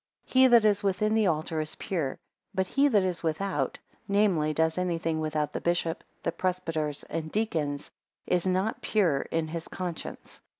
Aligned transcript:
5 0.25 0.33
He 0.33 0.47
that 0.47 0.65
is 0.65 0.81
within 0.81 1.13
the 1.13 1.27
altar, 1.27 1.61
is 1.61 1.75
pure; 1.75 2.17
but 2.55 2.65
he 2.65 2.87
that 2.87 3.03
is 3.03 3.21
without, 3.21 3.77
namely, 4.07 4.51
does 4.51 4.79
anything 4.79 5.19
without 5.19 5.53
the 5.53 5.61
bishop, 5.61 6.03
the 6.23 6.31
presbyters, 6.31 7.03
and 7.03 7.31
deacons, 7.31 7.91
is 8.25 8.47
not 8.47 8.81
pure 8.81 9.21
in 9.21 9.49
his 9.49 9.67
conscience. 9.67 10.41